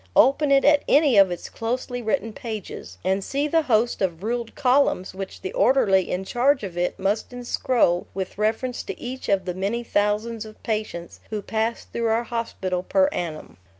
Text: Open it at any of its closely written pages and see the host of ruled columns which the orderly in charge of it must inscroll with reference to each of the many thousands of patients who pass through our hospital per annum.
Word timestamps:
Open 0.15 0.49
it 0.51 0.65
at 0.65 0.81
any 0.87 1.15
of 1.15 1.29
its 1.29 1.47
closely 1.47 2.01
written 2.01 2.33
pages 2.33 2.97
and 3.03 3.23
see 3.23 3.47
the 3.47 3.61
host 3.61 4.01
of 4.01 4.23
ruled 4.23 4.55
columns 4.55 5.13
which 5.13 5.41
the 5.41 5.53
orderly 5.53 6.09
in 6.09 6.23
charge 6.25 6.63
of 6.63 6.75
it 6.75 6.97
must 6.97 7.29
inscroll 7.31 8.07
with 8.15 8.39
reference 8.39 8.81
to 8.81 8.99
each 8.99 9.29
of 9.29 9.45
the 9.45 9.53
many 9.53 9.83
thousands 9.83 10.43
of 10.43 10.63
patients 10.63 11.19
who 11.29 11.39
pass 11.43 11.83
through 11.85 12.07
our 12.07 12.23
hospital 12.23 12.81
per 12.81 13.09
annum. 13.09 13.57